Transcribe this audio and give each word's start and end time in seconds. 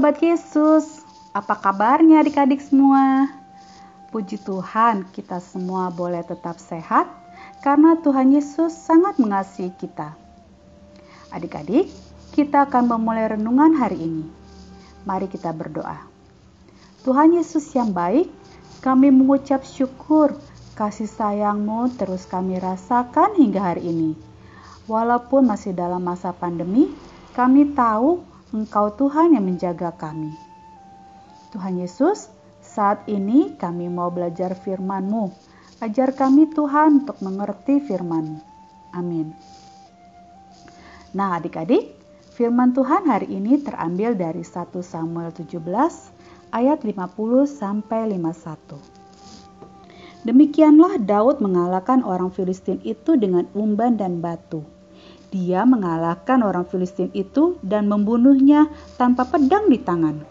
Sahabat 0.00 0.24
Yesus, 0.24 1.04
apa 1.36 1.60
kabarnya 1.60 2.24
adik-adik 2.24 2.56
semua? 2.64 3.28
Puji 4.08 4.40
Tuhan, 4.40 5.04
kita 5.12 5.44
semua 5.44 5.92
boleh 5.92 6.24
tetap 6.24 6.56
sehat 6.56 7.04
karena 7.60 8.00
Tuhan 8.00 8.32
Yesus 8.32 8.72
sangat 8.72 9.20
mengasihi 9.20 9.68
kita. 9.76 10.16
Adik-adik, 11.28 11.92
kita 12.32 12.64
akan 12.64 12.96
memulai 12.96 13.36
renungan 13.36 13.76
hari 13.76 14.00
ini. 14.00 14.24
Mari 15.04 15.28
kita 15.28 15.52
berdoa. 15.52 16.00
Tuhan 17.04 17.36
Yesus 17.36 17.68
yang 17.76 17.92
baik, 17.92 18.32
kami 18.80 19.12
mengucap 19.12 19.68
syukur 19.68 20.32
kasih 20.80 21.12
sayangmu 21.12 21.92
terus 22.00 22.24
kami 22.24 22.56
rasakan 22.56 23.36
hingga 23.36 23.76
hari 23.76 23.84
ini. 23.84 24.16
Walaupun 24.88 25.44
masih 25.44 25.76
dalam 25.76 26.00
masa 26.00 26.32
pandemi, 26.32 26.88
kami 27.36 27.76
tahu 27.76 28.29
Engkau 28.50 28.90
Tuhan 28.98 29.38
yang 29.38 29.46
menjaga 29.46 29.94
kami. 29.94 30.34
Tuhan 31.54 31.78
Yesus, 31.78 32.34
saat 32.58 33.06
ini 33.06 33.54
kami 33.54 33.86
mau 33.86 34.10
belajar 34.10 34.58
firman-Mu. 34.58 35.30
Ajar 35.78 36.10
kami 36.10 36.50
Tuhan 36.50 37.06
untuk 37.06 37.22
mengerti 37.22 37.78
firman-Mu. 37.78 38.42
Amin. 38.90 39.30
Nah 41.14 41.38
adik-adik, 41.38 41.94
firman 42.34 42.74
Tuhan 42.74 43.06
hari 43.06 43.30
ini 43.30 43.62
terambil 43.62 44.18
dari 44.18 44.42
1 44.42 44.82
Samuel 44.82 45.30
17 45.30 45.54
ayat 46.50 46.82
50 46.82 47.46
sampai 47.46 48.18
51. 48.18 50.26
Demikianlah 50.26 50.98
Daud 50.98 51.38
mengalahkan 51.38 52.02
orang 52.02 52.34
Filistin 52.34 52.82
itu 52.82 53.14
dengan 53.14 53.46
umban 53.54 53.94
dan 53.94 54.18
batu. 54.18 54.66
Dia 55.30 55.62
mengalahkan 55.62 56.42
orang 56.42 56.66
Filistin 56.66 57.06
itu 57.14 57.54
dan 57.62 57.86
membunuhnya 57.86 58.66
tanpa 58.98 59.22
pedang 59.30 59.70
di 59.70 59.78
tangan. 59.78 60.26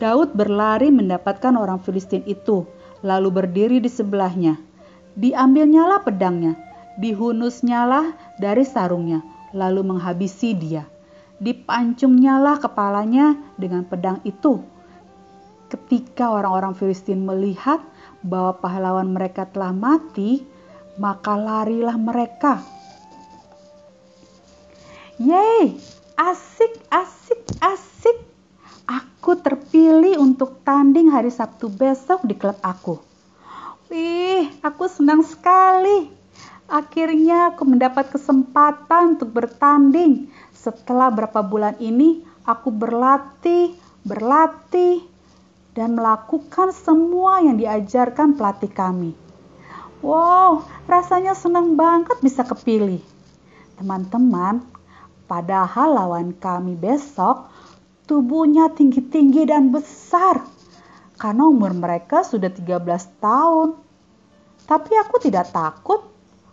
Daud 0.00 0.32
berlari 0.32 0.88
mendapatkan 0.88 1.52
orang 1.52 1.76
Filistin 1.84 2.24
itu, 2.24 2.64
lalu 3.04 3.28
berdiri 3.28 3.84
di 3.84 3.90
sebelahnya. 3.92 4.56
Diambilnyalah 5.12 6.08
pedangnya, 6.08 6.56
dihunusnyalah 6.96 8.16
dari 8.40 8.64
sarungnya, 8.64 9.20
lalu 9.52 9.84
menghabisi 9.84 10.56
dia. 10.56 10.88
Dipancungnyalah 11.44 12.64
kepalanya 12.64 13.36
dengan 13.60 13.84
pedang 13.84 14.24
itu. 14.24 14.64
Ketika 15.68 16.32
orang-orang 16.32 16.72
Filistin 16.72 17.28
melihat 17.28 17.84
bahwa 18.24 18.56
pahlawan 18.56 19.12
mereka 19.12 19.44
telah 19.44 19.76
mati, 19.76 20.48
maka 20.96 21.36
larilah 21.36 22.00
mereka 22.00 22.77
Yeay, 25.18 25.74
asik, 26.14 26.78
asik, 26.94 27.42
asik. 27.58 28.22
Aku 28.86 29.34
terpilih 29.34 30.14
untuk 30.22 30.62
tanding 30.62 31.10
hari 31.10 31.34
Sabtu 31.34 31.66
besok 31.66 32.22
di 32.22 32.38
klub 32.38 32.54
aku. 32.62 33.02
Wih, 33.90 34.46
aku 34.62 34.86
senang 34.86 35.26
sekali. 35.26 36.06
Akhirnya 36.70 37.50
aku 37.50 37.66
mendapat 37.66 38.14
kesempatan 38.14 39.18
untuk 39.18 39.34
bertanding. 39.34 40.30
Setelah 40.54 41.10
berapa 41.10 41.42
bulan 41.42 41.74
ini, 41.82 42.22
aku 42.46 42.70
berlatih, 42.70 43.74
berlatih, 44.06 45.02
dan 45.74 45.98
melakukan 45.98 46.70
semua 46.70 47.42
yang 47.42 47.58
diajarkan 47.58 48.38
pelatih 48.38 48.70
kami. 48.70 49.18
Wow, 49.98 50.62
rasanya 50.86 51.34
senang 51.34 51.74
banget 51.74 52.22
bisa 52.22 52.46
kepilih. 52.46 53.02
Teman-teman, 53.74 54.77
Padahal 55.28 55.92
lawan 55.92 56.32
kami 56.32 56.72
besok 56.72 57.52
tubuhnya 58.08 58.72
tinggi-tinggi 58.72 59.44
dan 59.44 59.68
besar 59.68 60.40
karena 61.20 61.44
umur 61.44 61.76
mereka 61.76 62.24
sudah 62.24 62.48
13 62.48 62.80
tahun. 63.20 63.76
Tapi 64.64 64.92
aku 64.96 65.16
tidak 65.20 65.52
takut. 65.52 66.00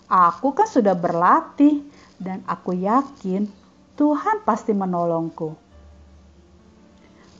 Aku 0.05 0.53
kan 0.53 0.69
sudah 0.69 0.93
berlatih 0.93 1.81
dan 2.21 2.45
aku 2.45 2.77
yakin 2.77 3.49
Tuhan 3.95 4.43
pasti 4.43 4.75
menolongku. 4.75 5.55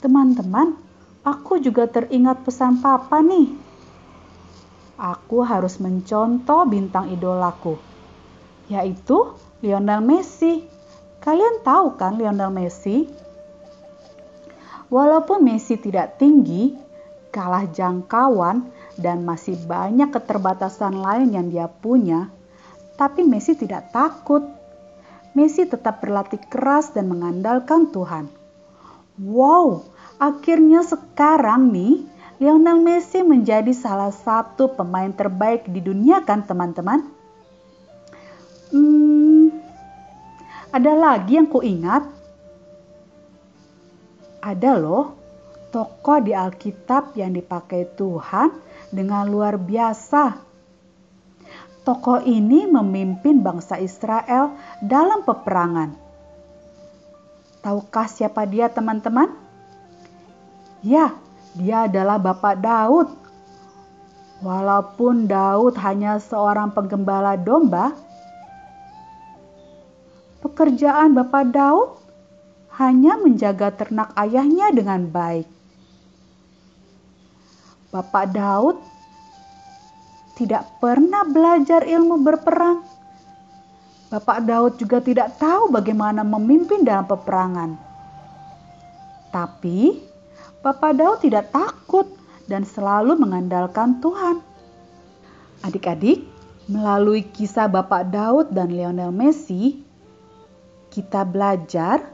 Teman-teman, 0.01 0.73
aku 1.21 1.59
juga 1.59 1.85
teringat 1.85 2.41
pesan 2.47 2.79
papa 2.79 3.19
nih. 3.21 3.51
Aku 4.95 5.43
harus 5.43 5.77
mencontoh 5.83 6.63
bintang 6.65 7.11
idolaku, 7.11 7.75
yaitu 8.71 9.35
Lionel 9.59 9.99
Messi. 9.99 10.74
Kalian 11.23 11.61
tahu 11.63 11.95
kan 11.99 12.17
Lionel 12.19 12.51
Messi? 12.51 13.05
Walaupun 14.89 15.41
Messi 15.41 15.75
tidak 15.81 16.21
tinggi, 16.21 16.77
kalah 17.33 17.67
jangkauan, 17.67 18.69
dan 18.95 19.27
masih 19.27 19.59
banyak 19.67 20.07
keterbatasan 20.13 20.95
lain 20.95 21.35
yang 21.35 21.47
dia 21.51 21.67
punya, 21.67 22.31
tapi 22.95 23.27
Messi 23.27 23.55
tidak 23.59 23.91
takut. 23.91 24.43
Messi 25.35 25.67
tetap 25.67 25.99
berlatih 25.99 26.39
keras 26.47 26.95
dan 26.95 27.11
mengandalkan 27.11 27.91
Tuhan. 27.91 28.31
Wow, 29.19 29.83
akhirnya 30.15 30.79
sekarang 30.83 31.75
nih 31.75 32.07
Lionel 32.39 32.79
Messi 32.83 33.23
menjadi 33.23 33.71
salah 33.71 34.11
satu 34.11 34.75
pemain 34.75 35.11
terbaik 35.11 35.67
di 35.67 35.79
dunia 35.79 36.23
kan 36.23 36.43
teman-teman? 36.43 37.14
Ada 40.75 40.91
lagi 40.91 41.39
yang 41.39 41.47
ku 41.47 41.63
ingat? 41.63 42.03
Ada 44.43 44.75
loh, 44.75 45.15
tokoh 45.71 46.19
di 46.19 46.35
Alkitab 46.35 47.15
yang 47.15 47.31
dipakai 47.31 47.95
Tuhan 47.95 48.51
dengan 48.91 49.23
luar 49.23 49.55
biasa. 49.55 50.35
Tokoh 51.87 52.19
ini 52.27 52.67
memimpin 52.67 53.39
bangsa 53.39 53.79
Israel 53.79 54.51
dalam 54.83 55.23
peperangan. 55.23 55.95
Tahukah 57.63 58.11
siapa 58.11 58.43
dia 58.43 58.67
teman-teman? 58.67 59.31
Ya, 60.83 61.15
dia 61.55 61.87
adalah 61.87 62.19
Bapak 62.19 62.59
Daud. 62.59 63.09
Walaupun 64.43 65.25
Daud 65.25 65.79
hanya 65.79 66.19
seorang 66.19 66.75
penggembala 66.75 67.39
domba, 67.39 67.95
pekerjaan 70.45 71.17
Bapak 71.17 71.49
Daud 71.49 71.97
hanya 72.77 73.17
menjaga 73.17 73.73
ternak 73.73 74.13
ayahnya 74.13 74.69
dengan 74.69 75.09
baik. 75.09 75.49
Bapak 77.89 78.35
Daud 78.35 78.77
tidak 80.35 80.67
pernah 80.83 81.23
belajar 81.25 81.87
ilmu 81.87 82.21
berperang. 82.21 82.83
Bapak 84.11 84.43
Daud 84.45 84.77
juga 84.77 85.01
tidak 85.01 85.39
tahu 85.41 85.71
bagaimana 85.71 86.21
memimpin 86.21 86.85
dalam 86.85 87.07
peperangan. 87.07 87.79
Tapi 89.31 89.97
Bapak 90.59 90.93
Daud 90.99 91.19
tidak 91.23 91.49
takut 91.55 92.05
dan 92.45 92.67
selalu 92.67 93.17
mengandalkan 93.17 94.03
Tuhan. 94.03 94.43
Adik-adik, 95.65 96.27
melalui 96.69 97.25
kisah 97.25 97.71
Bapak 97.71 98.11
Daud 98.11 98.51
dan 98.53 98.69
Lionel 98.73 99.09
Messi, 99.15 99.81
kita 100.95 101.27
belajar 101.27 102.07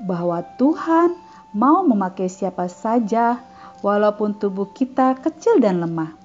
bahwa 0.00 0.40
Tuhan 0.56 1.12
mau 1.52 1.84
memakai 1.84 2.32
siapa 2.32 2.64
saja, 2.72 3.44
walaupun 3.84 4.32
tubuh 4.40 4.72
kita 4.72 5.20
kecil 5.20 5.60
dan 5.60 5.84
lemah. 5.84 6.16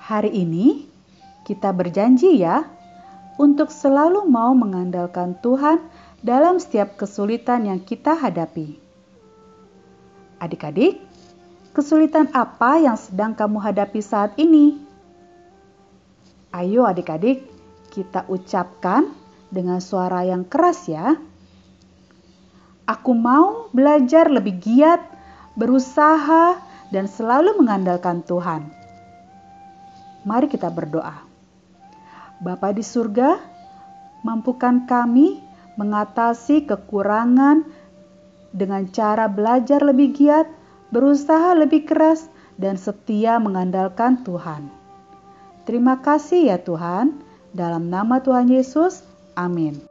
Hari 0.00 0.32
ini 0.32 0.88
kita 1.44 1.76
berjanji, 1.76 2.40
ya, 2.40 2.64
untuk 3.36 3.68
selalu 3.68 4.24
mau 4.24 4.56
mengandalkan 4.56 5.36
Tuhan 5.44 5.84
dalam 6.24 6.56
setiap 6.56 6.96
kesulitan 6.96 7.68
yang 7.68 7.84
kita 7.84 8.16
hadapi. 8.16 8.80
Adik-adik, 10.40 11.04
kesulitan 11.76 12.32
apa 12.32 12.80
yang 12.80 12.96
sedang 12.96 13.36
kamu 13.36 13.60
hadapi 13.60 14.00
saat 14.00 14.32
ini? 14.40 14.80
Ayo, 16.56 16.88
adik-adik, 16.88 17.44
kita 17.92 18.24
ucapkan 18.32 19.25
dengan 19.50 19.78
suara 19.78 20.26
yang 20.26 20.46
keras 20.46 20.90
ya. 20.90 21.16
Aku 22.86 23.12
mau 23.18 23.66
belajar 23.74 24.30
lebih 24.30 24.62
giat, 24.62 25.02
berusaha, 25.58 26.62
dan 26.94 27.10
selalu 27.10 27.58
mengandalkan 27.58 28.22
Tuhan. 28.22 28.70
Mari 30.22 30.46
kita 30.46 30.70
berdoa. 30.70 31.22
Bapa 32.38 32.70
di 32.70 32.82
surga, 32.86 33.38
mampukan 34.22 34.86
kami 34.86 35.42
mengatasi 35.78 36.66
kekurangan 36.66 37.66
dengan 38.54 38.88
cara 38.90 39.26
belajar 39.26 39.82
lebih 39.82 40.14
giat, 40.14 40.46
berusaha 40.94 41.58
lebih 41.58 41.86
keras, 41.86 42.30
dan 42.56 42.80
setia 42.80 43.36
mengandalkan 43.36 44.24
Tuhan. 44.24 44.72
Terima 45.68 46.00
kasih 46.00 46.54
ya 46.54 46.58
Tuhan. 46.62 47.20
Dalam 47.56 47.88
nama 47.88 48.20
Tuhan 48.20 48.52
Yesus, 48.52 49.04
Amin. 49.36 49.88